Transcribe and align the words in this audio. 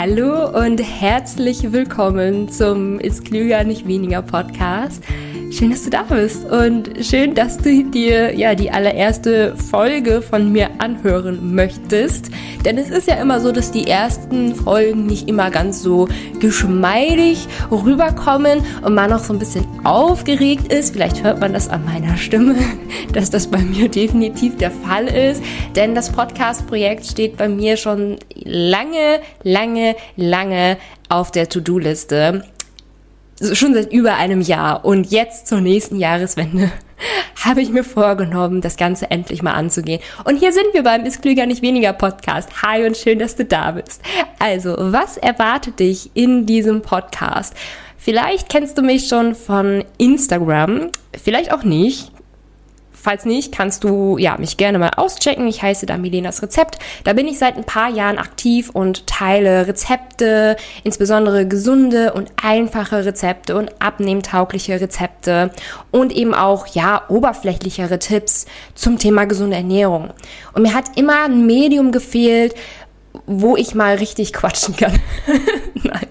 Hallo 0.00 0.48
und 0.56 0.80
herzlich 0.80 1.72
willkommen 1.72 2.48
zum 2.48 3.00
Ist 3.00 3.24
klüger, 3.24 3.64
nicht 3.64 3.88
weniger 3.88 4.22
Podcast. 4.22 5.02
Schön, 5.50 5.70
dass 5.70 5.84
du 5.84 5.90
da 5.90 6.02
bist 6.02 6.44
und 6.44 6.90
schön, 7.00 7.34
dass 7.34 7.56
du 7.56 7.82
dir 7.82 8.34
ja 8.36 8.54
die 8.54 8.70
allererste 8.70 9.56
Folge 9.56 10.20
von 10.20 10.52
mir 10.52 10.68
anhören 10.76 11.54
möchtest. 11.54 12.30
Denn 12.66 12.76
es 12.76 12.90
ist 12.90 13.08
ja 13.08 13.14
immer 13.14 13.40
so, 13.40 13.50
dass 13.50 13.70
die 13.70 13.86
ersten 13.86 14.54
Folgen 14.54 15.06
nicht 15.06 15.26
immer 15.26 15.50
ganz 15.50 15.80
so 15.80 16.06
geschmeidig 16.38 17.48
rüberkommen 17.70 18.60
und 18.82 18.94
man 18.94 19.08
noch 19.08 19.24
so 19.24 19.32
ein 19.32 19.38
bisschen 19.38 19.66
aufgeregt 19.84 20.70
ist. 20.70 20.92
Vielleicht 20.92 21.24
hört 21.24 21.40
man 21.40 21.54
das 21.54 21.70
an 21.70 21.82
meiner 21.86 22.18
Stimme, 22.18 22.54
dass 23.14 23.30
das 23.30 23.46
bei 23.46 23.58
mir 23.58 23.88
definitiv 23.88 24.58
der 24.58 24.70
Fall 24.70 25.06
ist. 25.06 25.42
Denn 25.74 25.94
das 25.94 26.12
Podcast-Projekt 26.12 27.06
steht 27.06 27.38
bei 27.38 27.48
mir 27.48 27.78
schon 27.78 28.18
lange, 28.34 29.20
lange, 29.44 29.96
lange 30.14 30.76
auf 31.08 31.30
der 31.30 31.48
To-Do-Liste 31.48 32.44
schon 33.52 33.74
seit 33.74 33.92
über 33.92 34.14
einem 34.16 34.40
Jahr 34.40 34.84
und 34.84 35.10
jetzt 35.10 35.46
zur 35.46 35.60
nächsten 35.60 35.96
Jahreswende 35.96 36.70
habe 37.44 37.62
ich 37.62 37.70
mir 37.70 37.84
vorgenommen, 37.84 38.60
das 38.60 38.76
Ganze 38.76 39.10
endlich 39.10 39.42
mal 39.42 39.52
anzugehen. 39.52 40.00
Und 40.24 40.36
hier 40.36 40.52
sind 40.52 40.66
wir 40.72 40.82
beim 40.82 41.04
Ist 41.04 41.22
Klüger 41.22 41.46
nicht 41.46 41.62
weniger 41.62 41.92
Podcast. 41.92 42.62
Hi 42.62 42.84
und 42.84 42.96
schön, 42.96 43.18
dass 43.18 43.36
du 43.36 43.44
da 43.44 43.72
bist. 43.72 44.02
Also, 44.38 44.74
was 44.78 45.16
erwartet 45.16 45.78
dich 45.78 46.10
in 46.14 46.46
diesem 46.46 46.82
Podcast? 46.82 47.54
Vielleicht 47.96 48.48
kennst 48.48 48.78
du 48.78 48.82
mich 48.82 49.08
schon 49.08 49.34
von 49.34 49.84
Instagram, 49.98 50.90
vielleicht 51.12 51.52
auch 51.52 51.62
nicht. 51.62 52.10
Falls 53.00 53.24
nicht, 53.24 53.52
kannst 53.52 53.84
du 53.84 54.18
ja 54.18 54.36
mich 54.38 54.56
gerne 54.56 54.78
mal 54.78 54.90
auschecken. 54.96 55.46
Ich 55.46 55.62
heiße 55.62 55.86
da 55.86 55.96
Milenas 55.96 56.42
Rezept. 56.42 56.78
Da 57.04 57.12
bin 57.12 57.28
ich 57.28 57.38
seit 57.38 57.56
ein 57.56 57.64
paar 57.64 57.90
Jahren 57.90 58.18
aktiv 58.18 58.70
und 58.70 59.06
teile 59.06 59.68
Rezepte, 59.68 60.56
insbesondere 60.82 61.46
gesunde 61.46 62.12
und 62.12 62.32
einfache 62.42 63.04
Rezepte 63.04 63.56
und 63.56 63.80
abnehmtaugliche 63.80 64.80
Rezepte 64.80 65.50
und 65.92 66.12
eben 66.12 66.34
auch 66.34 66.66
ja 66.66 67.02
oberflächlichere 67.08 68.00
Tipps 68.00 68.46
zum 68.74 68.98
Thema 68.98 69.26
gesunde 69.26 69.56
Ernährung. 69.56 70.10
Und 70.52 70.62
mir 70.62 70.74
hat 70.74 70.96
immer 70.96 71.24
ein 71.24 71.46
Medium 71.46 71.92
gefehlt, 71.92 72.54
wo 73.28 73.56
ich 73.56 73.74
mal 73.74 73.96
richtig 73.96 74.32
quatschen 74.32 74.74
kann. 74.74 74.98
Nein. 75.74 76.06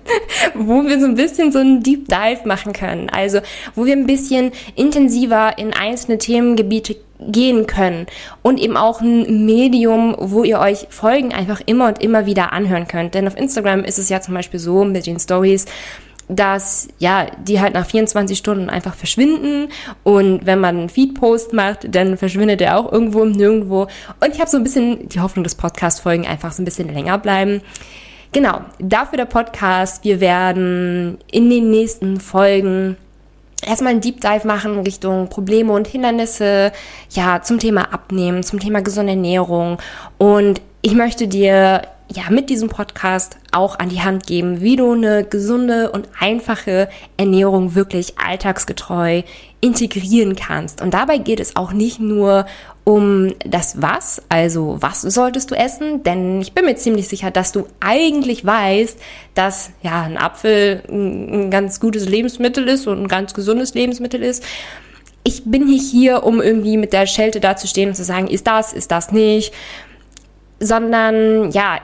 Wo 0.54 0.84
wir 0.84 1.00
so 1.00 1.08
ein 1.08 1.16
bisschen 1.16 1.52
so 1.52 1.60
einen 1.60 1.84
Deep 1.84 2.08
Dive 2.08 2.48
machen 2.48 2.74
können. 2.74 3.10
Also, 3.10 3.40
wo 3.76 3.86
wir 3.86 3.94
ein 3.94 4.06
bisschen 4.06 4.52
intensiver 4.76 5.58
in 5.58 5.74
einzelne 5.74 6.20
Themengebiete 6.20 6.96
gehen 7.20 7.66
können 7.66 8.06
und 8.44 8.60
eben 8.60 8.78
auch 8.78 9.02
ein 9.02 9.46
Medium, 9.46 10.16
wo 10.20 10.44
ihr 10.44 10.60
euch 10.60 10.86
Folgen 10.90 11.34
einfach 11.34 11.62
immer 11.66 11.88
und 11.88 12.02
immer 12.02 12.28
wieder 12.28 12.54
anhören 12.54 12.88
könnt. 12.88 13.16
Denn 13.16 13.28
auf 13.28 13.36
Instagram 13.36 13.84
ist 13.84 13.98
es 13.98 14.10
ja 14.10 14.22
zum 14.22 14.36
Beispiel 14.36 14.60
so 14.60 14.84
mit 14.84 15.08
den 15.08 15.20
Stories, 15.20 15.66
dass 16.30 16.88
ja, 17.00 17.28
die 17.40 17.62
halt 17.62 17.74
nach 17.74 17.86
24 17.86 18.38
Stunden 18.38 18.70
einfach 18.70 18.94
verschwinden 18.94 19.70
und 20.04 20.46
wenn 20.46 20.60
man 20.60 20.78
einen 20.78 20.90
Feed-Post 20.90 21.54
macht, 21.54 21.94
dann 21.96 22.18
verschwindet 22.18 22.62
er 22.62 22.78
auch 22.78 22.92
irgendwo 22.92 23.24
nirgendwo. 23.26 23.84
Und 24.20 24.34
ich 24.34 24.40
habe 24.40 24.50
so 24.50 24.58
ein 24.58 24.64
bisschen 24.64 25.08
die 25.10 25.20
Hoffnung, 25.20 25.44
dass 25.44 25.56
Podcast-Folgen 25.56 26.28
einfach 26.28 26.52
so 26.52 26.62
ein 26.62 26.66
bisschen 26.66 26.94
länger 26.94 27.18
bleiben. 27.18 27.62
Genau, 28.34 28.62
dafür 28.80 29.18
der 29.18 29.26
Podcast. 29.26 30.04
Wir 30.04 30.20
werden 30.20 31.18
in 31.32 31.50
den 31.50 31.70
nächsten 31.70 32.20
Folgen 32.20 32.98
erstmal 33.66 33.92
einen 33.92 34.02
Deep 34.02 34.22
Dive 34.22 34.46
machen 34.46 34.80
Richtung 34.82 35.30
Probleme 35.30 35.72
und 35.72 35.88
Hindernisse, 35.88 36.72
ja, 37.12 37.42
zum 37.42 37.60
Thema 37.60 37.94
Abnehmen, 37.94 38.44
zum 38.44 38.60
Thema 38.60 38.82
gesunde 38.82 39.14
Ernährung. 39.14 39.78
Und 40.18 40.62
ich 40.82 40.94
möchte 40.94 41.28
dir 41.28 41.84
ja 42.10 42.24
mit 42.30 42.50
diesem 42.50 42.70
Podcast 42.70 43.38
auch 43.58 43.80
an 43.80 43.90
die 43.90 44.02
Hand 44.02 44.28
geben, 44.28 44.62
wie 44.62 44.76
du 44.76 44.92
eine 44.94 45.24
gesunde 45.24 45.92
und 45.92 46.08
einfache 46.20 46.90
Ernährung 47.18 47.74
wirklich 47.74 48.14
alltagsgetreu 48.20 49.24
integrieren 49.60 50.36
kannst. 50.36 50.82
Und 50.82 50.94
dabei 50.94 51.18
geht 51.18 51.40
es 51.40 51.56
auch 51.56 51.74
nicht 51.74 52.00
nur 52.00 52.46
um 52.84 53.34
das 53.40 53.82
Was, 53.82 54.22
also 54.30 54.78
was 54.80 55.02
solltest 55.02 55.52
du 55.52 55.56
essen, 55.56 56.04
denn 56.04 56.40
ich 56.40 56.54
bin 56.54 56.64
mir 56.64 56.76
ziemlich 56.76 57.08
sicher, 57.08 57.32
dass 57.32 57.52
du 57.52 57.68
eigentlich 57.82 58.46
weißt, 58.46 58.98
dass 59.34 59.72
ja 59.82 60.04
ein 60.04 60.18
Apfel 60.18 60.84
ein 60.88 61.52
ganz 61.52 61.80
gutes 61.82 62.08
Lebensmittel 62.08 62.68
ist 62.70 62.88
und 62.88 63.02
ein 63.02 63.08
ganz 63.08 63.34
gesundes 63.34 63.74
Lebensmittel 63.74 64.24
ist. 64.24 64.44
Ich 65.24 65.44
bin 65.44 65.66
nicht 65.66 65.92
hier, 65.92 66.24
um 66.24 66.42
irgendwie 66.42 66.78
mit 66.78 66.94
der 66.94 67.08
Schelte 67.08 67.42
dazustehen 67.42 67.90
und 67.90 67.96
zu 67.96 68.06
sagen, 68.06 68.28
ist 68.28 68.48
das, 68.48 68.72
ist 68.72 68.92
das 68.92 69.12
nicht, 69.12 69.54
sondern 70.60 71.52
ja, 71.52 71.80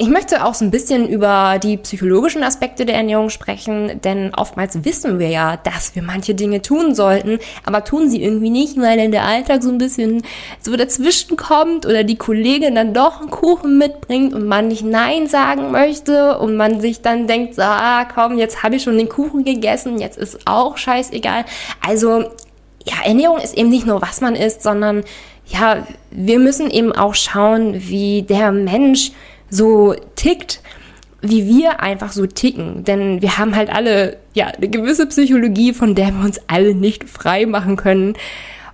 ich 0.00 0.08
möchte 0.08 0.44
auch 0.44 0.54
so 0.54 0.64
ein 0.64 0.70
bisschen 0.70 1.08
über 1.08 1.58
die 1.60 1.76
psychologischen 1.76 2.44
Aspekte 2.44 2.86
der 2.86 2.94
Ernährung 2.94 3.30
sprechen, 3.30 4.00
denn 4.04 4.32
oftmals 4.32 4.84
wissen 4.84 5.18
wir 5.18 5.28
ja, 5.28 5.56
dass 5.56 5.96
wir 5.96 6.02
manche 6.02 6.36
Dinge 6.36 6.62
tun 6.62 6.94
sollten, 6.94 7.40
aber 7.64 7.82
tun 7.82 8.08
sie 8.08 8.22
irgendwie 8.22 8.50
nicht, 8.50 8.80
weil 8.80 8.96
dann 8.96 9.10
der 9.10 9.24
Alltag 9.24 9.64
so 9.64 9.70
ein 9.70 9.78
bisschen 9.78 10.22
so 10.60 10.76
dazwischen 10.76 11.36
kommt 11.36 11.84
oder 11.84 12.04
die 12.04 12.14
Kollegin 12.14 12.76
dann 12.76 12.94
doch 12.94 13.20
einen 13.20 13.30
Kuchen 13.30 13.76
mitbringt 13.76 14.34
und 14.34 14.46
man 14.46 14.68
nicht 14.68 14.84
Nein 14.84 15.26
sagen 15.26 15.72
möchte 15.72 16.38
und 16.38 16.56
man 16.56 16.80
sich 16.80 17.02
dann 17.02 17.26
denkt, 17.26 17.56
so, 17.56 17.62
ah, 17.62 18.04
komm, 18.04 18.38
jetzt 18.38 18.62
habe 18.62 18.76
ich 18.76 18.84
schon 18.84 18.98
den 18.98 19.08
Kuchen 19.08 19.44
gegessen, 19.44 19.98
jetzt 19.98 20.16
ist 20.16 20.38
auch 20.44 20.76
scheißegal. 20.76 21.44
Also, 21.84 22.20
ja, 22.84 23.04
Ernährung 23.04 23.38
ist 23.38 23.58
eben 23.58 23.68
nicht 23.68 23.86
nur, 23.86 24.00
was 24.00 24.20
man 24.20 24.36
isst, 24.36 24.62
sondern 24.62 25.02
ja, 25.46 25.86
wir 26.12 26.38
müssen 26.38 26.70
eben 26.70 26.92
auch 26.92 27.14
schauen, 27.14 27.74
wie 27.88 28.22
der 28.22 28.52
Mensch 28.52 29.10
so 29.50 29.94
tickt, 30.16 30.60
wie 31.20 31.46
wir 31.46 31.80
einfach 31.80 32.12
so 32.12 32.26
ticken. 32.26 32.84
Denn 32.84 33.22
wir 33.22 33.38
haben 33.38 33.56
halt 33.56 33.70
alle, 33.70 34.18
ja, 34.34 34.46
eine 34.46 34.68
gewisse 34.68 35.06
Psychologie, 35.06 35.72
von 35.72 35.94
der 35.94 36.08
wir 36.08 36.24
uns 36.24 36.40
alle 36.46 36.74
nicht 36.74 37.08
frei 37.08 37.46
machen 37.46 37.76
können. 37.76 38.14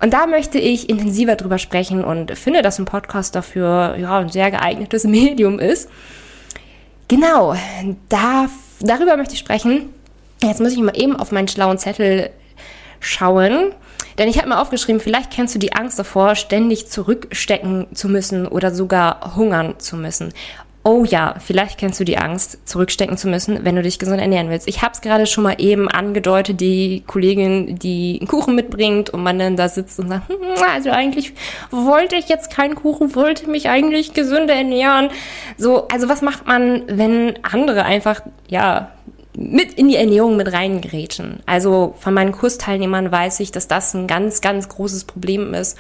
Und 0.01 0.12
da 0.12 0.27
möchte 0.27 0.59
ich 0.59 0.91
intensiver 0.91 1.37
drüber 1.37 1.59
sprechen 1.59 2.05
und 2.05 2.37
finde, 2.37 2.61
dass 2.61 2.79
ein 2.79 2.85
Podcast 2.85 3.35
dafür, 3.35 3.97
ja, 3.99 4.19
ein 4.19 4.29
sehr 4.29 4.51
geeignetes 4.51 5.05
Medium 5.05 5.59
ist. 5.59 5.89
Genau, 7.09 7.55
da, 8.09 8.49
darüber 8.81 9.17
möchte 9.17 9.35
ich 9.35 9.41
sprechen. 9.41 9.91
Jetzt 10.43 10.61
muss 10.61 10.73
ich 10.73 10.79
mal 10.79 10.97
eben 10.97 11.17
auf 11.17 11.33
meinen 11.33 11.49
schlauen 11.49 11.79
Zettel 11.79 12.31
schauen. 13.01 13.73
Denn 14.19 14.29
ich 14.29 14.39
habe 14.39 14.49
mir 14.49 14.61
aufgeschrieben, 14.61 15.01
vielleicht 15.01 15.31
kennst 15.31 15.55
du 15.55 15.59
die 15.59 15.73
Angst 15.73 15.99
davor, 15.99 16.35
ständig 16.37 16.89
zurückstecken 16.89 17.87
zu 17.95 18.09
müssen 18.09 18.47
oder 18.47 18.73
sogar 18.73 19.37
hungern 19.37 19.75
zu 19.79 19.97
müssen. 19.97 20.33
Oh 20.87 21.03
ja, 21.03 21.37
vielleicht 21.39 21.78
kennst 21.78 21.99
du 21.99 22.05
die 22.05 22.19
Angst, 22.19 22.69
zurückstecken 22.69 23.17
zu 23.17 23.27
müssen, 23.27 23.65
wenn 23.65 23.75
du 23.75 23.81
dich 23.81 23.99
gesund 23.99 24.21
ernähren 24.21 24.50
willst. 24.50 24.69
Ich 24.69 24.83
habe 24.83 24.93
es 24.93 25.00
gerade 25.00 25.25
schon 25.25 25.43
mal 25.43 25.55
eben 25.56 25.89
angedeutet, 25.89 26.61
die 26.61 27.03
Kollegin, 27.06 27.78
die 27.78 28.19
einen 28.21 28.28
Kuchen 28.28 28.55
mitbringt 28.55 29.09
und 29.09 29.23
man 29.23 29.39
dann 29.39 29.56
da 29.56 29.71
sitzt 29.71 29.99
und 29.99 30.11
sagt, 30.11 30.28
hm, 30.28 30.37
also 30.75 30.91
eigentlich 30.91 31.33
wollte 31.71 32.17
ich 32.17 32.28
jetzt 32.28 32.50
keinen 32.50 32.75
Kuchen, 32.75 33.15
wollte 33.15 33.49
mich 33.49 33.71
eigentlich 33.71 34.12
gesünder 34.12 34.53
ernähren. 34.53 35.09
So, 35.56 35.89
also 35.89 36.11
was 36.11 36.21
macht 36.21 36.47
man, 36.47 36.83
wenn 36.87 37.39
andere 37.43 37.87
einfach, 37.87 38.21
ja, 38.49 38.91
mit 39.39 39.73
in 39.73 39.89
die 39.89 39.97
Ernährung 39.97 40.37
mit 40.37 40.53
reingrätschen? 40.53 41.41
Also 41.47 41.94
von 41.99 42.12
meinen 42.12 42.33
Kursteilnehmern 42.33 43.11
weiß 43.11 43.41
ich, 43.41 43.53
dass 43.53 43.69
das 43.69 43.94
ein 43.94 44.06
ganz, 44.06 44.43
ganz 44.43 44.69
großes 44.69 45.05
Problem 45.05 45.55
ist. 45.55 45.78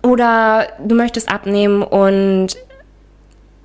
Oder 0.00 0.68
du 0.78 0.94
möchtest 0.94 1.28
abnehmen 1.28 1.82
und 1.82 2.56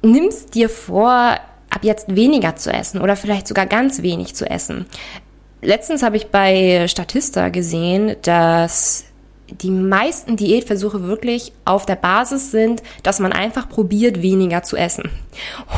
nimmst 0.02 0.56
dir 0.56 0.70
vor, 0.70 1.38
ab 1.70 1.84
jetzt 1.84 2.16
weniger 2.16 2.56
zu 2.56 2.72
essen 2.72 3.02
oder 3.02 3.16
vielleicht 3.16 3.48
sogar 3.48 3.66
ganz 3.66 4.02
wenig 4.02 4.36
zu 4.36 4.50
essen. 4.50 4.86
Letztens 5.62 6.04
habe 6.04 6.18
ich 6.18 6.28
bei 6.28 6.88
Statista 6.88 7.50
gesehen, 7.50 8.16
dass 8.22 9.06
die 9.52 9.72
meisten 9.72 10.36
Diätversuche 10.36 11.04
wirklich 11.04 11.52
auf 11.66 11.86
der 11.86 11.96
Basis 11.96 12.52
sind, 12.52 12.84
dass 13.04 13.20
man 13.20 13.34
einfach 13.34 13.68
probiert, 13.68 14.22
weniger 14.22 14.64
zu 14.64 14.78
essen. 14.78 15.10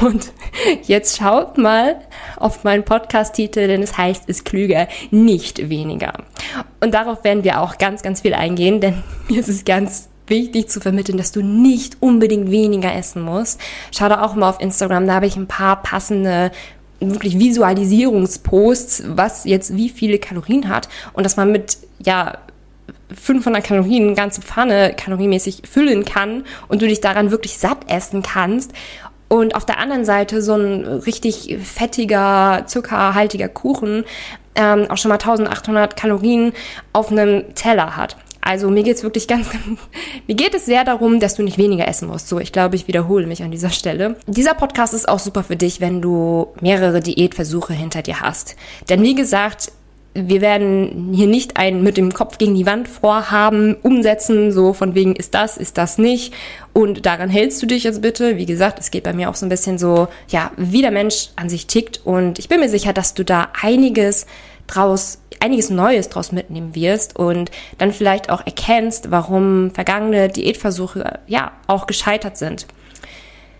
Und 0.01 0.31
jetzt 0.83 1.17
schaut 1.17 1.57
mal 1.57 2.01
auf 2.37 2.63
meinen 2.63 2.83
Podcast-Titel, 2.83 3.67
denn 3.67 3.81
es 3.81 3.97
heißt, 3.97 4.27
ist 4.27 4.45
klüger, 4.45 4.87
nicht 5.09 5.69
weniger. 5.69 6.13
Und 6.81 6.93
darauf 6.93 7.23
werden 7.23 7.43
wir 7.43 7.61
auch 7.61 7.77
ganz, 7.77 8.01
ganz 8.01 8.21
viel 8.21 8.33
eingehen, 8.33 8.81
denn 8.81 9.03
mir 9.29 9.39
ist 9.39 9.49
es 9.49 9.65
ganz 9.65 10.09
wichtig 10.27 10.69
zu 10.69 10.79
vermitteln, 10.79 11.17
dass 11.17 11.31
du 11.31 11.41
nicht 11.41 11.97
unbedingt 11.99 12.51
weniger 12.51 12.93
essen 12.93 13.21
musst. 13.21 13.59
Schau 13.91 14.09
da 14.09 14.21
auch 14.21 14.35
mal 14.35 14.49
auf 14.49 14.61
Instagram, 14.61 15.07
da 15.07 15.15
habe 15.15 15.27
ich 15.27 15.35
ein 15.35 15.47
paar 15.47 15.81
passende 15.81 16.51
wirklich 16.99 17.39
Visualisierungsposts, 17.39 19.03
was 19.07 19.45
jetzt 19.45 19.75
wie 19.75 19.89
viele 19.89 20.19
Kalorien 20.19 20.69
hat 20.69 20.87
und 21.13 21.23
dass 21.23 21.35
man 21.35 21.51
mit 21.51 21.77
ja 22.03 22.37
500 23.13 23.63
Kalorien 23.63 24.05
eine 24.05 24.13
ganze 24.15 24.41
Pfanne 24.41 24.93
kalorienmäßig 24.95 25.63
füllen 25.69 26.05
kann 26.05 26.43
und 26.67 26.81
du 26.81 26.87
dich 26.87 27.01
daran 27.01 27.31
wirklich 27.31 27.57
satt 27.57 27.89
essen 27.89 28.21
kannst. 28.21 28.71
Und 29.27 29.55
auf 29.55 29.65
der 29.65 29.79
anderen 29.79 30.03
Seite 30.03 30.41
so 30.41 30.55
ein 30.55 30.83
richtig 30.83 31.57
fettiger, 31.63 32.63
zuckerhaltiger 32.67 33.47
Kuchen 33.47 34.03
ähm, 34.55 34.87
auch 34.89 34.97
schon 34.97 35.09
mal 35.09 35.15
1800 35.15 35.95
Kalorien 35.95 36.51
auf 36.91 37.11
einem 37.11 37.55
Teller 37.55 37.95
hat. 37.95 38.17
Also 38.41 38.69
mir 38.69 38.83
geht's 38.83 39.03
wirklich 39.03 39.27
ganz, 39.27 39.47
mir 40.27 40.35
geht 40.35 40.53
es 40.53 40.65
sehr 40.65 40.83
darum, 40.83 41.19
dass 41.19 41.35
du 41.35 41.43
nicht 41.43 41.57
weniger 41.57 41.87
essen 41.87 42.07
musst. 42.07 42.27
So, 42.27 42.39
ich 42.39 42.51
glaube, 42.51 42.75
ich 42.75 42.87
wiederhole 42.87 43.27
mich 43.27 43.43
an 43.43 43.51
dieser 43.51 43.69
Stelle. 43.69 44.17
Dieser 44.27 44.55
Podcast 44.55 44.93
ist 44.93 45.07
auch 45.07 45.19
super 45.19 45.43
für 45.43 45.55
dich, 45.55 45.79
wenn 45.79 46.01
du 46.01 46.47
mehrere 46.59 47.01
Diätversuche 47.01 47.73
hinter 47.73 48.01
dir 48.01 48.19
hast. 48.21 48.55
Denn 48.89 49.03
wie 49.03 49.15
gesagt, 49.15 49.71
wir 50.13 50.41
werden 50.41 51.13
hier 51.13 51.27
nicht 51.27 51.55
ein 51.55 51.83
mit 51.83 51.95
dem 51.95 52.13
Kopf 52.13 52.37
gegen 52.37 52.55
die 52.55 52.65
Wand 52.65 52.87
vorhaben, 52.87 53.75
umsetzen, 53.81 54.51
so 54.51 54.73
von 54.73 54.93
wegen 54.93 55.15
ist 55.15 55.33
das, 55.33 55.55
ist 55.55 55.77
das 55.77 55.97
nicht 55.97 56.33
und 56.73 57.05
daran 57.05 57.29
hältst 57.29 57.61
du 57.61 57.65
dich 57.65 57.85
jetzt 57.85 58.01
bitte. 58.01 58.35
Wie 58.35 58.45
gesagt, 58.45 58.79
es 58.79 58.91
geht 58.91 59.03
bei 59.03 59.13
mir 59.13 59.29
auch 59.29 59.35
so 59.35 59.45
ein 59.45 59.49
bisschen 59.49 59.77
so, 59.77 60.09
ja, 60.27 60.51
wie 60.57 60.81
der 60.81 60.91
Mensch 60.91 61.29
an 61.37 61.47
sich 61.47 61.67
tickt 61.67 62.01
und 62.03 62.39
ich 62.39 62.49
bin 62.49 62.59
mir 62.59 62.69
sicher, 62.69 62.91
dass 62.91 63.13
du 63.13 63.23
da 63.23 63.49
einiges 63.61 64.25
draus, 64.73 65.19
einiges 65.39 65.69
Neues 65.69 66.09
draus 66.09 66.31
mitnehmen 66.31 66.75
wirst 66.75 67.15
und 67.15 67.51
dann 67.77 67.91
vielleicht 67.91 68.29
auch 68.29 68.45
erkennst, 68.45 69.11
warum 69.11 69.71
vergangene 69.71 70.29
Diätversuche, 70.29 71.19
ja, 71.27 71.51
auch 71.67 71.87
gescheitert 71.87 72.37
sind. 72.37 72.67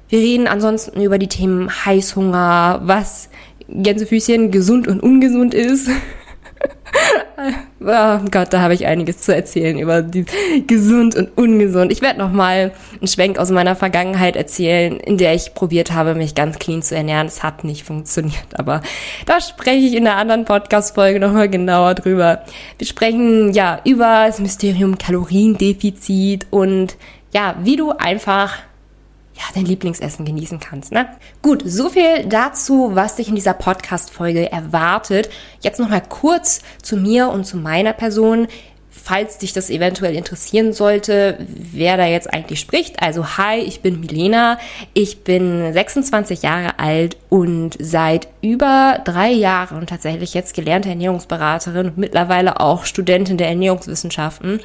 Wir 0.10 0.19
reden 0.19 0.48
ansonsten 0.48 1.02
über 1.02 1.18
die 1.18 1.28
Themen 1.28 1.69
Heißhunger, 1.86 2.81
was 2.84 3.30
Gänsefüßchen 3.69 4.52
gesund 4.52 4.88
und 4.88 5.02
ungesund 5.02 5.54
ist. 5.54 5.90
oh 7.82 8.20
Gott, 8.32 8.54
da 8.54 8.62
habe 8.62 8.74
ich 8.74 8.86
einiges 8.86 9.20
zu 9.20 9.36
erzählen 9.36 9.78
über 9.78 10.02
die 10.02 10.26
gesund 10.68 11.16
und 11.16 11.38
ungesund. 11.38 11.92
Ich 11.92 12.02
werde 12.02 12.20
noch 12.20 12.32
mal 12.32 12.72
einen 13.00 13.08
Schwenk 13.08 13.38
aus 13.38 13.52
meiner 13.52 13.76
Vergangenheit 13.76 14.36
erzählen, 14.36 15.00
in 15.00 15.18
der 15.18 15.34
ich 15.34 15.54
probiert 15.54 15.92
habe, 15.92 16.16
mich 16.16 16.36
ganz 16.36 16.60
clean 16.60 16.82
zu 16.82 16.96
ernähren. 16.96 17.28
Es 17.28 17.44
hat 17.44 17.64
nicht 17.64 17.84
funktioniert, 17.84 18.58
aber 18.58 18.82
da 19.26 19.42
spreche 19.42 19.86
ich 19.86 19.96
in 19.96 20.04
der 20.04 20.18
anderen 20.18 20.46
Podcast-Folge 20.46 21.20
noch 21.20 21.34
mal 21.34 21.50
genauer 21.50 21.96
drüber. 21.96 22.44
Wir 22.78 22.88
sprechen 22.88 23.54
ja 23.54 23.80
über 23.86 24.26
das 24.28 24.40
Mysterium 24.40 24.98
Kaloriendefizit 24.98 26.48
und 26.50 26.96
ja, 27.34 27.56
wie 27.64 27.76
du 27.76 27.92
einfach 27.92 28.58
ja, 29.36 29.44
dein 29.56 29.66
Lieblingsessen 29.66 30.25
genießen 30.25 30.60
kannst. 30.60 30.92
Ne? 30.92 31.07
Gut, 31.42 31.63
so 31.66 31.89
viel 31.89 32.25
dazu, 32.25 32.92
was 32.94 33.16
dich 33.16 33.30
in 33.30 33.36
dieser 33.36 33.54
Podcast-Folge 33.54 34.51
erwartet. 34.51 35.30
Jetzt 35.62 35.80
nochmal 35.80 36.04
kurz 36.07 36.62
zu 36.81 36.98
mir 36.98 37.30
und 37.30 37.45
zu 37.45 37.57
meiner 37.57 37.94
Person. 37.94 38.48
Falls 38.89 39.39
dich 39.39 39.51
das 39.51 39.69
eventuell 39.69 40.16
interessieren 40.16 40.74
sollte, 40.74 41.38
wer 41.48 41.98
da 41.98 42.06
jetzt 42.06 42.31
eigentlich 42.31 42.60
spricht. 42.60 43.01
Also, 43.01 43.38
hi, 43.38 43.57
ich 43.60 43.81
bin 43.81 44.00
Milena. 44.00 44.60
Ich 44.94 45.24
bin 45.24 45.74
26 45.74 46.44
Jahre 46.44 46.77
alt 46.77 47.18
und 47.30 47.77
seit 47.80 48.27
über 48.42 49.00
drei 49.04 49.31
Jahren 49.31 49.88
tatsächlich 49.88 50.34
jetzt 50.34 50.54
gelernte 50.54 50.89
Ernährungsberaterin 50.89 51.88
und 51.88 51.98
mittlerweile 51.98 52.60
auch 52.60 52.86
Studentin 52.86 53.38
der 53.38 53.48
Ernährungswissenschaften. 53.48 54.60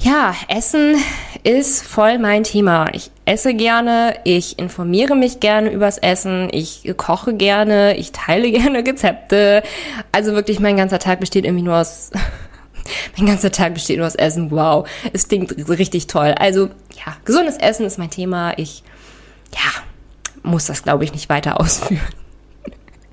Ja, 0.00 0.34
Essen 0.46 0.96
ist 1.42 1.84
voll 1.84 2.18
mein 2.18 2.44
Thema. 2.44 2.86
Ich 2.92 3.10
esse 3.24 3.52
gerne, 3.52 4.16
ich 4.24 4.58
informiere 4.58 5.16
mich 5.16 5.40
gerne 5.40 5.70
übers 5.70 5.98
Essen, 5.98 6.48
ich 6.52 6.92
koche 6.96 7.34
gerne, 7.34 7.96
ich 7.96 8.12
teile 8.12 8.50
gerne 8.52 8.86
Rezepte. 8.86 9.62
Also 10.12 10.32
wirklich, 10.32 10.60
mein 10.60 10.76
ganzer 10.76 11.00
Tag 11.00 11.18
besteht 11.20 11.44
irgendwie 11.44 11.64
nur 11.64 11.76
aus, 11.76 12.10
mein 13.16 13.26
ganzer 13.26 13.50
Tag 13.50 13.74
besteht 13.74 13.98
nur 13.98 14.06
aus 14.06 14.14
Essen. 14.14 14.50
Wow, 14.52 14.88
es 15.12 15.26
klingt 15.26 15.52
richtig 15.68 16.06
toll. 16.06 16.34
Also 16.38 16.66
ja, 17.04 17.16
gesundes 17.24 17.56
Essen 17.56 17.84
ist 17.84 17.98
mein 17.98 18.10
Thema. 18.10 18.56
Ich, 18.56 18.84
ja, 19.52 19.82
muss 20.44 20.66
das 20.66 20.84
glaube 20.84 21.02
ich 21.02 21.12
nicht 21.12 21.28
weiter 21.28 21.60
ausführen. 21.60 22.00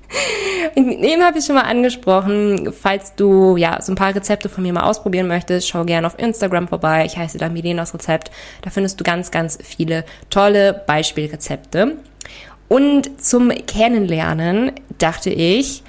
Eben 0.76 1.22
habe 1.22 1.38
ich 1.38 1.44
schon 1.44 1.56
mal 1.56 1.62
angesprochen, 1.62 2.72
falls 2.72 3.14
du 3.14 3.56
ja 3.56 3.80
so 3.80 3.92
ein 3.92 3.96
paar 3.96 4.14
Rezepte 4.14 4.48
von 4.48 4.62
mir 4.62 4.72
mal 4.72 4.84
ausprobieren 4.84 5.26
möchtest, 5.26 5.68
schau 5.68 5.84
gerne 5.84 6.06
auf 6.06 6.18
Instagram 6.18 6.68
vorbei. 6.68 7.04
Ich 7.06 7.16
heiße 7.16 7.38
da 7.38 7.48
Milenas 7.48 7.94
Rezept. 7.94 8.30
Da 8.62 8.70
findest 8.70 9.00
du 9.00 9.04
ganz, 9.04 9.30
ganz 9.30 9.58
viele 9.62 10.04
tolle 10.30 10.82
Beispielrezepte. 10.86 11.96
Und 12.68 13.22
zum 13.22 13.50
Kennenlernen 13.50 14.72
dachte 14.98 15.30
ich, 15.30 15.82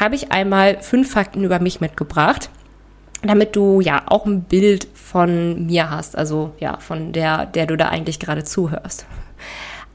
habe 0.00 0.14
ich 0.14 0.32
einmal 0.32 0.80
fünf 0.80 1.12
Fakten 1.12 1.44
über 1.44 1.58
mich 1.58 1.80
mitgebracht, 1.80 2.48
damit 3.22 3.54
du 3.54 3.80
ja 3.80 4.02
auch 4.06 4.24
ein 4.24 4.42
Bild 4.42 4.88
von 4.94 5.66
mir 5.66 5.90
hast, 5.90 6.16
also 6.16 6.54
ja, 6.58 6.78
von 6.78 7.12
der, 7.12 7.46
der 7.46 7.66
du 7.66 7.76
da 7.76 7.88
eigentlich 7.88 8.18
gerade 8.18 8.44
zuhörst. 8.44 9.06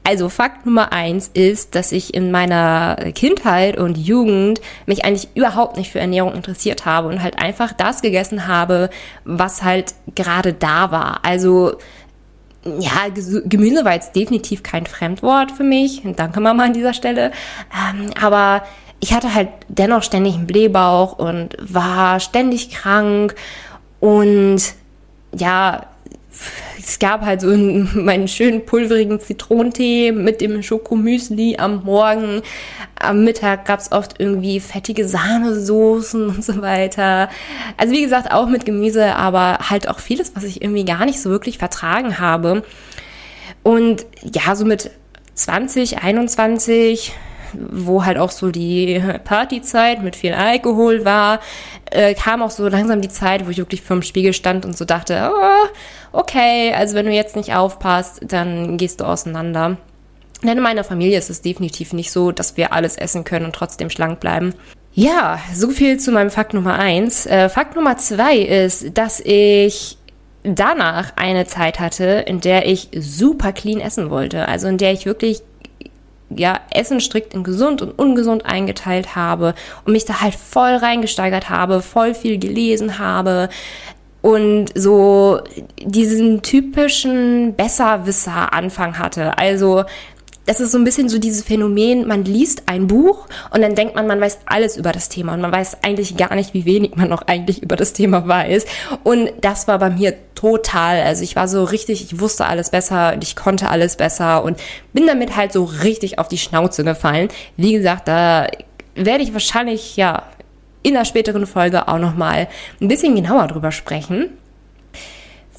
Also 0.08 0.30
Fakt 0.30 0.64
Nummer 0.64 0.94
eins 0.94 1.28
ist, 1.34 1.74
dass 1.74 1.92
ich 1.92 2.14
in 2.14 2.30
meiner 2.30 2.96
Kindheit 3.14 3.76
und 3.76 3.98
Jugend 3.98 4.58
mich 4.86 5.04
eigentlich 5.04 5.28
überhaupt 5.34 5.76
nicht 5.76 5.92
für 5.92 6.00
Ernährung 6.00 6.32
interessiert 6.32 6.86
habe 6.86 7.08
und 7.08 7.22
halt 7.22 7.38
einfach 7.38 7.74
das 7.74 8.00
gegessen 8.00 8.46
habe, 8.46 8.88
was 9.26 9.62
halt 9.62 9.92
gerade 10.14 10.54
da 10.54 10.92
war. 10.92 11.26
Also 11.26 11.76
ja, 12.64 13.08
Gemüse 13.44 13.84
war 13.84 13.92
jetzt 13.92 14.16
definitiv 14.16 14.62
kein 14.62 14.86
Fremdwort 14.86 15.52
für 15.52 15.62
mich. 15.62 16.00
Danke 16.16 16.40
Mama 16.40 16.64
an 16.64 16.72
dieser 16.72 16.94
Stelle. 16.94 17.30
Ähm, 17.70 18.08
aber 18.18 18.62
ich 19.00 19.12
hatte 19.12 19.34
halt 19.34 19.50
dennoch 19.68 20.02
ständig 20.02 20.36
einen 20.36 20.46
Blähbauch 20.46 21.18
und 21.18 21.54
war 21.60 22.18
ständig 22.20 22.70
krank 22.70 23.34
und 24.00 24.62
ja, 25.36 25.84
es 26.88 26.98
gab 26.98 27.22
halt 27.22 27.42
so 27.42 27.48
meinen 27.94 28.28
schönen 28.28 28.64
pulverigen 28.64 29.20
Zitronentee 29.20 30.12
mit 30.12 30.40
dem 30.40 30.62
Schokomüsli 30.62 31.56
am 31.58 31.84
Morgen. 31.84 32.42
Am 32.98 33.24
Mittag 33.24 33.66
gab 33.66 33.80
es 33.80 33.92
oft 33.92 34.18
irgendwie 34.18 34.58
fettige 34.60 35.06
Sahnesoßen 35.06 36.28
und 36.28 36.44
so 36.44 36.62
weiter. 36.62 37.28
Also 37.76 37.92
wie 37.92 38.02
gesagt, 38.02 38.32
auch 38.32 38.48
mit 38.48 38.64
Gemüse, 38.64 39.14
aber 39.14 39.58
halt 39.70 39.88
auch 39.88 39.98
vieles, 39.98 40.34
was 40.34 40.44
ich 40.44 40.62
irgendwie 40.62 40.84
gar 40.84 41.04
nicht 41.04 41.20
so 41.20 41.30
wirklich 41.30 41.58
vertragen 41.58 42.18
habe. 42.18 42.62
Und 43.62 44.06
ja, 44.22 44.56
so 44.56 44.64
mit 44.64 44.90
20, 45.34 46.02
21 46.02 47.12
wo 47.52 48.04
halt 48.04 48.18
auch 48.18 48.30
so 48.30 48.50
die 48.50 49.02
Partyzeit 49.24 50.02
mit 50.02 50.16
viel 50.16 50.32
Alkohol 50.32 51.04
war, 51.04 51.40
äh, 51.90 52.14
kam 52.14 52.42
auch 52.42 52.50
so 52.50 52.68
langsam 52.68 53.00
die 53.00 53.08
Zeit, 53.08 53.46
wo 53.46 53.50
ich 53.50 53.58
wirklich 53.58 53.82
vorm 53.82 54.02
Spiegel 54.02 54.32
stand 54.32 54.64
und 54.64 54.76
so 54.76 54.84
dachte, 54.84 55.30
oh, 55.32 55.68
okay, 56.12 56.72
also 56.74 56.94
wenn 56.94 57.06
du 57.06 57.12
jetzt 57.12 57.36
nicht 57.36 57.54
aufpasst, 57.54 58.20
dann 58.22 58.76
gehst 58.76 59.00
du 59.00 59.04
auseinander. 59.04 59.76
Denn 60.42 60.56
in 60.56 60.62
meiner 60.62 60.84
Familie 60.84 61.18
ist 61.18 61.30
es 61.30 61.42
definitiv 61.42 61.92
nicht 61.92 62.12
so, 62.12 62.30
dass 62.30 62.56
wir 62.56 62.72
alles 62.72 62.96
essen 62.96 63.24
können 63.24 63.46
und 63.46 63.54
trotzdem 63.54 63.90
schlank 63.90 64.20
bleiben. 64.20 64.54
Ja, 64.92 65.40
so 65.54 65.70
viel 65.70 65.98
zu 65.98 66.12
meinem 66.12 66.30
Fakt 66.30 66.54
Nummer 66.54 66.74
eins. 66.74 67.26
Äh, 67.26 67.48
Fakt 67.48 67.76
Nummer 67.76 67.96
zwei 67.98 68.36
ist, 68.36 68.96
dass 68.96 69.20
ich 69.20 69.98
danach 70.42 71.12
eine 71.16 71.46
Zeit 71.46 71.80
hatte, 71.80 72.24
in 72.26 72.40
der 72.40 72.66
ich 72.66 72.88
super 72.96 73.52
clean 73.52 73.80
essen 73.80 74.10
wollte. 74.10 74.48
Also 74.48 74.68
in 74.68 74.78
der 74.78 74.92
ich 74.92 75.06
wirklich 75.06 75.42
ja, 76.30 76.60
Essen 76.70 77.00
strikt 77.00 77.34
in 77.34 77.44
gesund 77.44 77.82
und 77.82 77.98
ungesund 77.98 78.44
eingeteilt 78.46 79.16
habe 79.16 79.54
und 79.84 79.92
mich 79.92 80.04
da 80.04 80.20
halt 80.20 80.34
voll 80.34 80.74
reingesteigert 80.74 81.48
habe, 81.48 81.82
voll 81.82 82.14
viel 82.14 82.38
gelesen 82.38 82.98
habe 82.98 83.48
und 84.20 84.66
so 84.74 85.40
diesen 85.78 86.42
typischen 86.42 87.54
Besserwisser-Anfang 87.54 88.98
hatte. 88.98 89.38
Also 89.38 89.84
das 90.48 90.60
ist 90.60 90.72
so 90.72 90.78
ein 90.78 90.84
bisschen 90.84 91.10
so 91.10 91.18
dieses 91.18 91.44
Phänomen, 91.44 92.08
man 92.08 92.24
liest 92.24 92.62
ein 92.66 92.86
Buch 92.86 93.26
und 93.50 93.60
dann 93.60 93.74
denkt 93.74 93.94
man, 93.94 94.06
man 94.06 94.18
weiß 94.18 94.38
alles 94.46 94.78
über 94.78 94.92
das 94.92 95.10
Thema 95.10 95.34
und 95.34 95.42
man 95.42 95.52
weiß 95.52 95.82
eigentlich 95.82 96.16
gar 96.16 96.34
nicht, 96.34 96.54
wie 96.54 96.64
wenig 96.64 96.96
man 96.96 97.10
noch 97.10 97.20
eigentlich 97.26 97.62
über 97.62 97.76
das 97.76 97.92
Thema 97.92 98.26
weiß. 98.26 98.64
Und 99.04 99.30
das 99.42 99.68
war 99.68 99.78
bei 99.78 99.90
mir 99.90 100.14
total. 100.34 101.02
Also 101.02 101.22
ich 101.22 101.36
war 101.36 101.48
so 101.48 101.64
richtig, 101.64 102.02
ich 102.02 102.18
wusste 102.18 102.46
alles 102.46 102.70
besser 102.70 103.12
und 103.12 103.22
ich 103.22 103.36
konnte 103.36 103.68
alles 103.68 103.96
besser 103.96 104.42
und 104.42 104.58
bin 104.94 105.06
damit 105.06 105.36
halt 105.36 105.52
so 105.52 105.64
richtig 105.64 106.18
auf 106.18 106.28
die 106.28 106.38
Schnauze 106.38 106.82
gefallen. 106.82 107.28
Wie 107.58 107.74
gesagt, 107.74 108.08
da 108.08 108.46
werde 108.94 109.22
ich 109.22 109.34
wahrscheinlich, 109.34 109.98
ja, 109.98 110.22
in 110.82 110.94
der 110.94 111.04
späteren 111.04 111.46
Folge 111.46 111.88
auch 111.88 111.98
nochmal 111.98 112.48
ein 112.80 112.88
bisschen 112.88 113.14
genauer 113.14 113.48
drüber 113.48 113.70
sprechen. 113.70 114.30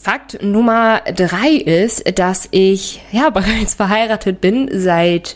Fakt 0.02 0.42
Nummer 0.42 1.02
drei 1.14 1.50
ist, 1.50 2.18
dass 2.18 2.48
ich 2.52 3.02
ja 3.12 3.30
bereits 3.34 3.74
verheiratet 3.74 4.40
bin 4.40 4.70
seit, 4.72 5.36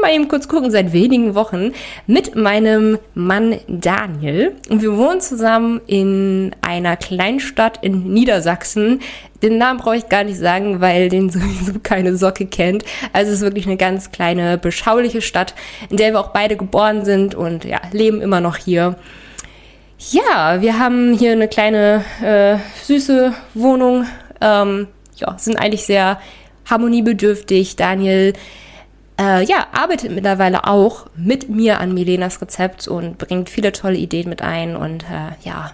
mal 0.00 0.14
eben 0.14 0.28
kurz 0.28 0.46
gucken, 0.46 0.70
seit 0.70 0.92
wenigen 0.92 1.34
Wochen 1.34 1.72
mit 2.06 2.36
meinem 2.36 2.98
Mann 3.14 3.58
Daniel. 3.66 4.54
Und 4.70 4.82
wir 4.82 4.96
wohnen 4.96 5.20
zusammen 5.20 5.80
in 5.88 6.54
einer 6.60 6.96
Kleinstadt 6.96 7.80
in 7.82 8.12
Niedersachsen. 8.12 9.00
Den 9.42 9.58
Namen 9.58 9.80
brauche 9.80 9.96
ich 9.96 10.08
gar 10.08 10.22
nicht 10.22 10.38
sagen, 10.38 10.80
weil 10.80 11.08
den 11.08 11.28
sowieso 11.30 11.80
keine 11.82 12.16
Socke 12.16 12.46
kennt. 12.46 12.84
Also 13.12 13.32
es 13.32 13.38
ist 13.38 13.42
wirklich 13.44 13.66
eine 13.66 13.76
ganz 13.76 14.12
kleine, 14.12 14.58
beschauliche 14.58 15.22
Stadt, 15.22 15.56
in 15.90 15.96
der 15.96 16.12
wir 16.12 16.20
auch 16.20 16.30
beide 16.30 16.56
geboren 16.56 17.04
sind 17.04 17.34
und 17.34 17.64
ja, 17.64 17.80
leben 17.90 18.20
immer 18.20 18.40
noch 18.40 18.58
hier. 18.58 18.94
Ja, 20.10 20.60
wir 20.60 20.78
haben 20.78 21.14
hier 21.14 21.32
eine 21.32 21.48
kleine 21.48 22.04
äh, 22.22 22.56
süße 22.84 23.32
Wohnung. 23.54 24.06
Ähm, 24.40 24.88
ja, 25.16 25.38
sind 25.38 25.56
eigentlich 25.56 25.86
sehr 25.86 26.20
harmoniebedürftig. 26.68 27.76
Daniel 27.76 28.34
äh, 29.18 29.44
ja, 29.44 29.66
arbeitet 29.72 30.12
mittlerweile 30.12 30.66
auch 30.66 31.06
mit 31.16 31.48
mir 31.48 31.80
an 31.80 31.94
Milenas 31.94 32.42
Rezept 32.42 32.88
und 32.88 33.18
bringt 33.18 33.48
viele 33.48 33.72
tolle 33.72 33.96
Ideen 33.96 34.28
mit 34.28 34.42
ein 34.42 34.76
und 34.76 35.04
äh, 35.04 35.32
ja, 35.44 35.72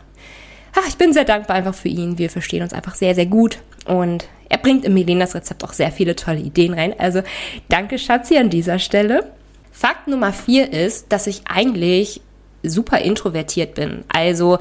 ach, 0.75 0.87
ich 0.87 0.97
bin 0.97 1.13
sehr 1.13 1.25
dankbar 1.25 1.57
einfach 1.57 1.75
für 1.75 1.89
ihn. 1.89 2.19
Wir 2.19 2.31
verstehen 2.31 2.63
uns 2.63 2.73
einfach 2.73 2.95
sehr, 2.95 3.15
sehr 3.15 3.27
gut. 3.27 3.59
Und 3.87 4.29
er 4.49 4.59
bringt 4.59 4.85
in 4.85 4.95
Milenas 4.95 5.35
Rezept 5.35 5.65
auch 5.65 5.73
sehr 5.73 5.91
viele 5.91 6.15
tolle 6.15 6.41
Ideen 6.41 6.75
rein. 6.75 6.95
Also 6.99 7.23
danke, 7.69 7.99
Schatzi, 7.99 8.37
an 8.37 8.51
dieser 8.51 8.79
Stelle. 8.79 9.33
Fakt 9.73 10.09
Nummer 10.09 10.33
vier 10.33 10.73
ist, 10.73 11.13
dass 11.13 11.27
ich 11.27 11.43
eigentlich 11.49 12.21
super 12.63 12.99
introvertiert 12.99 13.75
bin. 13.75 14.05
Also 14.09 14.59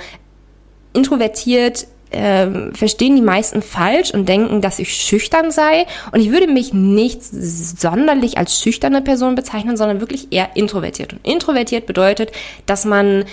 introvertiert 0.94 1.88
ähm, 2.12 2.74
verstehen 2.74 3.16
die 3.16 3.22
meisten 3.22 3.62
falsch 3.62 4.12
und 4.12 4.28
denken, 4.28 4.62
dass 4.62 4.80
ich 4.80 4.96
schüchtern 4.96 5.52
sei. 5.52 5.86
Und 6.12 6.22
ich 6.22 6.32
würde 6.32 6.48
mich 6.48 6.74
nicht 6.74 7.24
sonderlich 7.24 8.38
als 8.38 8.60
schüchterne 8.60 9.02
Person 9.02 9.36
bezeichnen, 9.36 9.78
sondern 9.78 10.00
wirklich 10.00 10.32
eher 10.32 10.56
introvertiert. 10.56 11.14
Und 11.14 11.26
introvertiert 11.26 11.86
bedeutet, 11.86 12.32
dass 12.66 12.86
man 12.86 13.26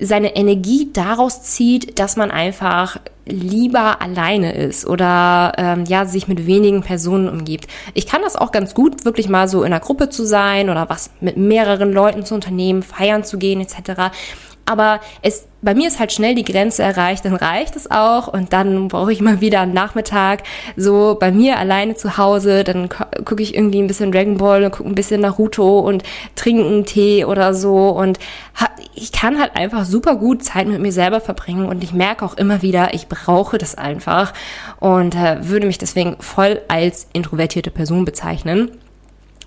seine 0.00 0.34
Energie 0.34 0.88
daraus 0.92 1.42
zieht, 1.42 1.98
dass 2.00 2.16
man 2.16 2.32
einfach 2.32 2.98
lieber 3.26 4.02
alleine 4.02 4.54
ist 4.54 4.86
oder 4.86 5.52
ähm, 5.56 5.84
ja 5.86 6.04
sich 6.04 6.28
mit 6.28 6.46
wenigen 6.46 6.82
Personen 6.82 7.28
umgibt. 7.28 7.66
Ich 7.94 8.06
kann 8.06 8.22
das 8.22 8.36
auch 8.36 8.52
ganz 8.52 8.74
gut, 8.74 9.04
wirklich 9.04 9.28
mal 9.28 9.48
so 9.48 9.62
in 9.62 9.72
einer 9.72 9.80
Gruppe 9.80 10.10
zu 10.10 10.26
sein 10.26 10.70
oder 10.70 10.88
was 10.88 11.10
mit 11.20 11.36
mehreren 11.36 11.92
Leuten 11.92 12.24
zu 12.24 12.34
unternehmen, 12.34 12.82
feiern 12.82 13.24
zu 13.24 13.38
gehen 13.38 13.60
etc. 13.60 14.12
Aber 14.66 15.00
es, 15.20 15.46
bei 15.60 15.74
mir 15.74 15.88
ist 15.88 15.98
halt 15.98 16.12
schnell 16.12 16.34
die 16.34 16.44
Grenze 16.44 16.82
erreicht, 16.82 17.24
dann 17.24 17.36
reicht 17.36 17.76
es 17.76 17.90
auch 17.90 18.28
und 18.28 18.52
dann 18.52 18.88
brauche 18.88 19.12
ich 19.12 19.20
mal 19.20 19.40
wieder 19.40 19.60
einen 19.60 19.74
Nachmittag 19.74 20.42
so 20.76 21.16
bei 21.20 21.32
mir 21.32 21.58
alleine 21.58 21.96
zu 21.96 22.16
Hause, 22.16 22.64
dann 22.64 22.88
gucke 22.88 23.42
ich 23.42 23.54
irgendwie 23.54 23.80
ein 23.80 23.86
bisschen 23.86 24.10
Dragon 24.10 24.38
Ball 24.38 24.64
und 24.64 24.70
gucke 24.70 24.88
ein 24.88 24.94
bisschen 24.94 25.20
Naruto 25.20 25.80
und 25.80 26.02
trinke 26.34 26.64
einen 26.64 26.86
Tee 26.86 27.24
oder 27.24 27.52
so 27.52 27.90
und 27.90 28.18
hab, 28.54 28.70
ich 28.94 29.12
kann 29.12 29.38
halt 29.38 29.56
einfach 29.56 29.84
super 29.84 30.16
gut 30.16 30.44
Zeit 30.44 30.66
mit 30.66 30.80
mir 30.80 30.92
selber 30.92 31.20
verbringen 31.20 31.66
und 31.66 31.84
ich 31.84 31.92
merke 31.92 32.24
auch 32.24 32.34
immer 32.34 32.62
wieder, 32.62 32.94
ich 32.94 33.08
brauche 33.08 33.58
das 33.58 33.74
einfach 33.74 34.32
und 34.80 35.14
äh, 35.14 35.48
würde 35.48 35.66
mich 35.66 35.78
deswegen 35.78 36.16
voll 36.20 36.62
als 36.68 37.06
introvertierte 37.12 37.70
Person 37.70 38.04
bezeichnen. 38.04 38.70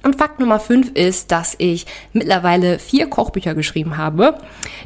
Und 0.04 0.16
Fakt 0.16 0.39
Nummer 0.39 0.60
5 0.60 0.92
ist, 0.94 1.32
dass 1.32 1.56
ich 1.58 1.86
mittlerweile 2.13 2.80
vier 2.80 3.08
Kochbücher 3.08 3.56
geschrieben 3.56 3.98
habe. 3.98 4.38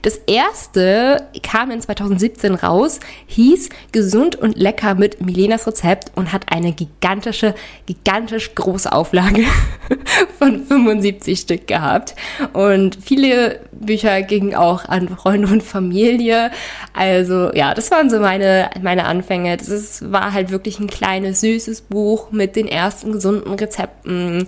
Das 0.01 0.15
erste 0.15 1.27
kam 1.44 1.70
in 1.72 1.82
2017 1.82 2.56
raus, 2.56 3.00
hieß 3.27 3.70
Gesund 3.91 4.36
und 4.36 4.58
lecker 4.58 4.96
mit 4.96 5.22
Milenas 5.22 5.68
Rezept 5.68 6.12
und 6.15 6.32
hat 6.32 6.51
eine 6.51 6.72
gigantische, 6.72 7.53
gigantisch 7.86 8.56
große 8.56 8.91
Auflage 8.91 9.44
von 10.39 10.65
75 10.65 11.39
Stück 11.39 11.68
gehabt. 11.68 12.15
Und 12.53 12.98
viele 13.01 13.60
Bücher 13.72 14.22
gingen 14.22 14.56
auch 14.56 14.86
an 14.86 15.10
Freunde 15.10 15.51
und 15.51 15.62
Familie. 15.63 16.51
Also 16.94 17.51
ja, 17.53 17.74
das 17.74 17.91
waren 17.91 18.10
so 18.10 18.20
meine, 18.20 18.70
meine 18.82 19.06
Anfänge. 19.06 19.58
Das 19.58 19.70
ist, 19.70 20.12
war 20.12 20.34
halt 20.34 20.51
wirklich 20.51 20.80
ein 20.80 20.88
kleines, 20.88 21.41
süßes 21.41 21.82
Buch 21.82 22.32
mit 22.32 22.56
den 22.56 22.68
ersten 22.68 23.12
gesunden 23.12 23.53
Rezepten 23.53 24.48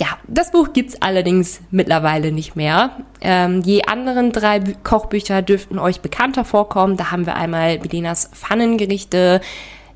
ja, 0.00 0.06
das 0.26 0.50
Buch 0.50 0.72
gibt's 0.72 1.02
allerdings 1.02 1.60
mittlerweile 1.70 2.32
nicht 2.32 2.56
mehr. 2.56 2.96
Ähm, 3.20 3.62
die 3.62 3.86
anderen 3.86 4.32
drei 4.32 4.58
Bü 4.58 4.72
Kochbücher 4.82 5.42
dürften 5.42 5.78
euch 5.78 6.00
bekannter 6.00 6.46
vorkommen. 6.46 6.96
Da 6.96 7.10
haben 7.10 7.26
wir 7.26 7.36
einmal 7.36 7.78
Belenas 7.78 8.30
Pfannengerichte. 8.32 9.42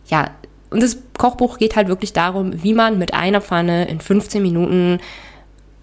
Ja, 0.09 0.31
und 0.69 0.83
das 0.83 0.99
Kochbuch 1.17 1.57
geht 1.57 1.75
halt 1.75 1.89
wirklich 1.89 2.13
darum, 2.13 2.63
wie 2.63 2.75
man 2.75 2.99
mit 2.99 3.15
einer 3.15 3.41
Pfanne 3.41 3.89
in 3.89 3.99
15 3.99 4.43
Minuten 4.43 4.99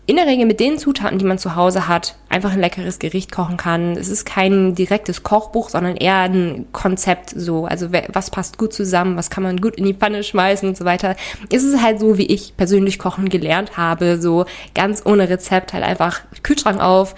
in 0.08 0.16
der 0.16 0.26
Regel 0.26 0.46
mit 0.46 0.60
den 0.60 0.78
Zutaten, 0.78 1.20
die 1.20 1.26
man 1.26 1.38
zu 1.38 1.56
Hause 1.56 1.88
hat, 1.88 2.16
einfach 2.28 2.52
ein 2.52 2.60
leckeres 2.60 2.98
Gericht 2.98 3.32
kochen 3.32 3.56
kann. 3.56 3.92
Es 3.92 4.10
ist 4.10 4.26
kein 4.26 4.74
direktes 4.74 5.24
Kochbuch, 5.24 5.70
sondern 5.70 5.96
eher 5.96 6.18
ein 6.18 6.66
Konzept 6.72 7.30
so. 7.30 7.66
Also 7.66 7.90
was 7.92 8.32
passt 8.32 8.58
gut 8.58 8.74
zusammen, 8.74 9.16
was 9.16 9.30
kann 9.30 9.44
man 9.44 9.62
gut 9.62 9.76
in 9.76 9.86
die 9.86 9.94
Pfanne 9.94 10.24
schmeißen 10.24 10.68
und 10.68 10.76
so 10.76 10.86
weiter. 10.86 11.16
Es 11.52 11.64
ist 11.64 11.82
halt 11.82 12.00
so, 12.00 12.18
wie 12.18 12.26
ich 12.26 12.58
persönlich 12.58 12.98
kochen 12.98 13.30
gelernt 13.30 13.78
habe, 13.78 14.20
so 14.20 14.46
ganz 14.74 15.06
ohne 15.06 15.30
Rezept, 15.30 15.74
halt 15.74 15.84
einfach 15.84 16.22
Kühlschrank 16.42 16.82
auf, 16.82 17.16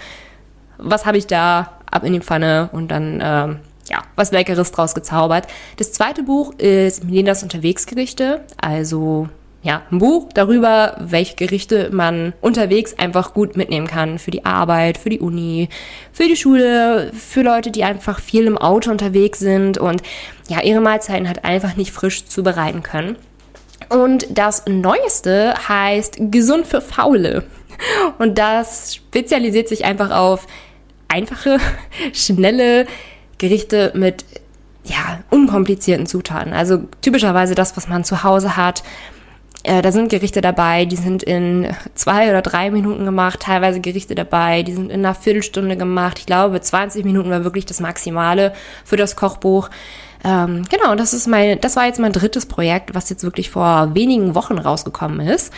was 0.76 1.06
habe 1.06 1.16
ich 1.16 1.26
da, 1.26 1.72
ab 1.90 2.04
in 2.04 2.12
die 2.12 2.20
Pfanne 2.20 2.68
und 2.72 2.88
dann 2.88 3.20
ähm, 3.22 3.60
ja, 3.88 4.02
was 4.16 4.32
Leckeres 4.32 4.72
draus 4.72 4.94
gezaubert. 4.94 5.46
Das 5.76 5.92
zweite 5.92 6.22
Buch 6.22 6.52
ist 6.58 7.04
Milenas 7.04 7.42
Unterwegsgerichte, 7.42 8.44
also 8.60 9.28
ja, 9.64 9.80
ein 9.90 9.98
Buch 9.98 10.28
darüber, 10.34 10.94
welche 11.00 11.36
Gerichte 11.36 11.88
man 11.90 12.34
unterwegs 12.42 12.98
einfach 12.98 13.32
gut 13.32 13.56
mitnehmen 13.56 13.86
kann. 13.86 14.18
Für 14.18 14.30
die 14.30 14.44
Arbeit, 14.44 14.98
für 14.98 15.08
die 15.08 15.20
Uni, 15.20 15.70
für 16.12 16.24
die 16.24 16.36
Schule, 16.36 17.10
für 17.14 17.40
Leute, 17.40 17.70
die 17.70 17.82
einfach 17.82 18.20
viel 18.20 18.44
im 18.44 18.58
Auto 18.58 18.90
unterwegs 18.90 19.38
sind 19.38 19.78
und 19.78 20.02
ja, 20.48 20.60
ihre 20.60 20.82
Mahlzeiten 20.82 21.26
halt 21.26 21.46
einfach 21.46 21.76
nicht 21.76 21.92
frisch 21.92 22.26
zubereiten 22.26 22.82
können. 22.82 23.16
Und 23.88 24.26
das 24.36 24.66
Neueste 24.66 25.54
heißt 25.66 26.18
Gesund 26.30 26.66
für 26.66 26.82
Faule. 26.82 27.44
Und 28.18 28.36
das 28.36 28.94
spezialisiert 28.94 29.68
sich 29.68 29.86
einfach 29.86 30.10
auf 30.10 30.46
einfache, 31.08 31.56
schnelle 32.12 32.86
Gerichte 33.38 33.92
mit 33.94 34.26
ja, 34.84 35.20
unkomplizierten 35.30 36.04
Zutaten. 36.04 36.52
Also 36.52 36.80
typischerweise 37.00 37.54
das, 37.54 37.78
was 37.78 37.88
man 37.88 38.04
zu 38.04 38.22
Hause 38.22 38.58
hat 38.58 38.82
äh, 39.64 39.80
da 39.82 39.92
sind 39.92 40.10
Gerichte 40.10 40.40
dabei, 40.40 40.84
die 40.84 40.96
sind 40.96 41.22
in 41.22 41.74
zwei 41.94 42.28
oder 42.28 42.42
drei 42.42 42.70
Minuten 42.70 43.04
gemacht, 43.04 43.40
teilweise 43.40 43.80
Gerichte 43.80 44.14
dabei, 44.14 44.62
die 44.62 44.74
sind 44.74 44.90
in 44.92 45.04
einer 45.04 45.14
Viertelstunde 45.14 45.76
gemacht. 45.76 46.18
Ich 46.18 46.26
glaube, 46.26 46.60
20 46.60 47.04
Minuten 47.04 47.30
war 47.30 47.44
wirklich 47.44 47.64
das 47.64 47.80
Maximale 47.80 48.52
für 48.84 48.96
das 48.96 49.16
Kochbuch. 49.16 49.70
Ähm, 50.22 50.64
genau, 50.70 50.94
das 50.94 51.14
ist 51.14 51.26
mein, 51.26 51.60
das 51.60 51.76
war 51.76 51.86
jetzt 51.86 51.98
mein 51.98 52.12
drittes 52.12 52.46
Projekt, 52.46 52.94
was 52.94 53.08
jetzt 53.08 53.24
wirklich 53.24 53.50
vor 53.50 53.94
wenigen 53.94 54.34
Wochen 54.34 54.58
rausgekommen 54.58 55.26
ist. 55.26 55.52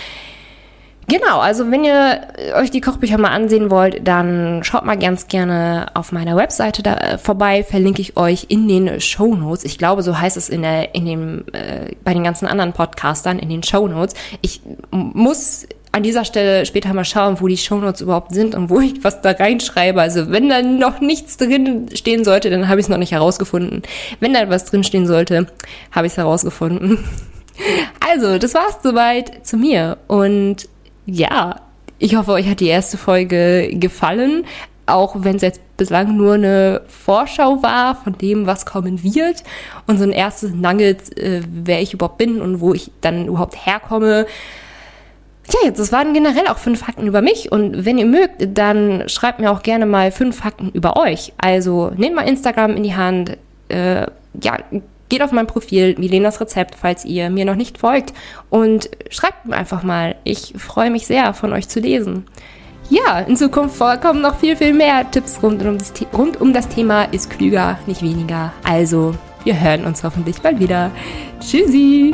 Genau, 1.09 1.39
also 1.39 1.71
wenn 1.71 1.85
ihr 1.85 2.21
euch 2.57 2.73
die 2.73 2.81
Kochbücher 2.81 3.17
mal 3.17 3.31
ansehen 3.31 3.71
wollt, 3.71 4.07
dann 4.07 4.65
schaut 4.65 4.85
mal 4.85 4.99
ganz 4.99 5.29
gerne 5.29 5.87
auf 5.95 6.11
meiner 6.11 6.35
Webseite 6.35 6.83
da 6.83 6.97
äh, 6.97 7.19
vorbei, 7.19 7.63
verlinke 7.63 8.03
ich 8.03 8.17
euch 8.17 8.47
in 8.49 8.67
den 8.67 9.01
Show 9.01 9.37
Notes. 9.37 9.65
Ich 9.65 9.79
glaube, 9.79 10.03
so 10.03 10.19
heißt 10.19 10.37
es 10.37 10.49
in 10.49 10.63
der 10.63 10.97
in 10.97 11.07
dem 11.07 11.45
äh, 11.53 11.95
bei 12.03 12.13
den 12.13 12.25
ganzen 12.25 12.47
anderen 12.47 12.73
Podcastern 12.73 13.39
in 13.39 13.49
den 13.49 13.63
Show 13.63 13.87
Notes. 13.87 14.17
Ich 14.41 14.63
muss 14.91 15.69
an 15.93 16.03
dieser 16.03 16.25
Stelle 16.25 16.67
später 16.67 16.93
mal 16.93 17.05
schauen, 17.05 17.41
wo 17.41 17.47
die 17.47 17.57
Show 17.57 17.77
Notes 17.77 18.01
überhaupt 18.01 18.35
sind 18.35 18.57
und 18.57 18.69
wo 18.69 18.81
ich 18.81 19.05
was 19.05 19.23
da 19.23 19.31
reinschreibe. 19.31 20.01
Also 20.01 20.33
wenn 20.33 20.49
da 20.49 20.61
noch 20.61 21.01
nichts 21.01 21.37
drin 21.37 21.89
stehen 21.95 22.25
sollte, 22.25 22.51
dann 22.51 22.69
habe 22.69 22.81
ich 22.81 22.87
es 22.87 22.91
noch 22.91 22.99
nicht 22.99 23.13
herausgefunden. 23.13 23.83
Wenn 24.19 24.35
da 24.35 24.51
was 24.51 24.65
drin 24.65 24.83
stehen 24.83 25.07
sollte, 25.07 25.47
habe 25.93 26.07
ich 26.09 26.15
es 26.15 26.19
herausgefunden. 26.19 26.99
Also, 28.07 28.37
das 28.39 28.53
war's 28.53 28.79
soweit 28.83 29.47
zu 29.47 29.57
mir 29.57 29.97
und 30.09 30.69
ja, 31.07 31.57
ich 31.99 32.17
hoffe, 32.17 32.33
euch 32.33 32.49
hat 32.49 32.61
die 32.61 32.67
erste 32.67 32.99
Folge 32.99 33.71
gefallen, 33.73 34.45
auch 34.87 35.17
wenn 35.19 35.37
es 35.37 35.43
jetzt 35.43 35.61
bislang 35.77 36.17
nur 36.17 36.35
eine 36.35 36.83
Vorschau 36.87 37.63
war 37.63 37.97
von 37.97 38.17
dem, 38.19 38.47
was 38.47 38.67
kommen 38.67 39.03
wird 39.03 39.43
und 39.87 39.99
so 39.99 40.05
ein 40.05 40.13
erstes 40.13 40.53
Nugget, 40.53 41.19
äh, 41.19 41.43
wer 41.49 41.81
ich 41.81 41.95
überhaupt 41.95 42.19
bin 42.19 42.41
und 42.41 42.61
wo 42.61 42.73
ich 42.73 42.91
dann 43.01 43.27
überhaupt 43.27 43.67
herkomme. 43.67 44.27
Ja, 45.49 45.61
jetzt, 45.65 45.79
das 45.79 45.93
waren 45.93 46.13
generell 46.13 46.49
auch 46.49 46.59
fünf 46.59 46.81
Fakten 46.81 47.07
über 47.07 47.23
mich 47.23 47.53
und 47.53 47.85
wenn 47.85 47.99
ihr 47.99 48.07
mögt, 48.07 48.59
dann 48.59 49.09
schreibt 49.09 49.39
mir 49.39 49.51
auch 49.51 49.63
gerne 49.63 49.87
mal 49.87 50.11
fünf 50.11 50.37
Fakten 50.37 50.71
über 50.71 50.97
euch. 50.97 51.33
Also 51.39 51.93
nehmt 51.97 52.17
mal 52.17 52.29
Instagram 52.29 52.77
in 52.77 52.83
die 52.83 52.97
Hand, 52.97 53.39
äh, 53.69 54.07
ja, 54.43 54.59
Geht 55.09 55.23
auf 55.23 55.33
mein 55.33 55.47
Profil, 55.47 55.95
Milenas 55.99 56.41
Rezept, 56.41 56.75
falls 56.75 57.05
ihr 57.05 57.31
mir 57.31 57.45
noch 57.45 57.55
nicht 57.55 57.79
folgt 57.79 58.13
und 58.51 58.91
schreibt 59.11 59.47
mir 59.47 59.57
einfach 59.57 59.83
mal. 59.83 60.17
Ich 60.25 60.55
freue 60.57 60.91
mich 60.91 61.07
sehr, 61.07 61.33
von 61.35 61.53
euch 61.53 61.69
zu 61.69 61.81
lesen. 61.81 62.27
Ja, 62.89 63.19
in 63.21 63.37
Zukunft 63.37 63.77
vorkommen 63.77 64.21
noch 64.21 64.37
viel, 64.39 64.57
viel 64.57 64.73
mehr 64.73 65.11
Tipps 65.11 65.43
rund 65.43 65.63
um 65.65 65.79
das, 65.79 65.93
rund 66.13 66.41
um 66.41 66.53
das 66.53 66.69
Thema 66.69 67.05
ist 67.05 67.31
klüger, 67.31 67.79
nicht 67.87 68.03
weniger. 68.03 68.53
Also, 68.63 69.15
wir 69.43 69.61
hören 69.61 69.85
uns 69.85 70.05
hoffentlich 70.05 70.41
bald 70.41 70.61
wieder. 70.61 70.91
Tschüssi! 71.41 72.13